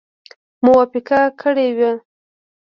موافقه 0.65 1.19
کړې 1.41 1.69
وه. 1.77 1.91